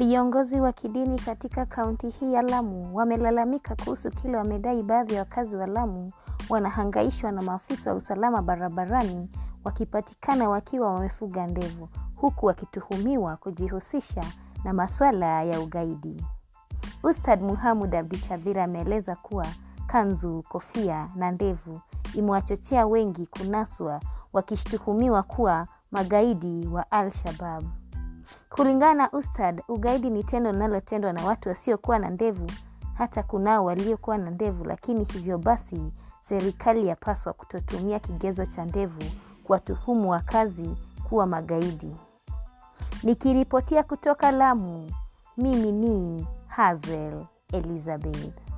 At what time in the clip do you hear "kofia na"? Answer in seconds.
20.48-21.30